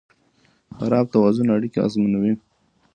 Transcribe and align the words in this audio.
خراب 0.75 1.05
توازن 1.15 1.47
اړیکې 1.55 1.79
اغېزمنوي. 1.81 2.33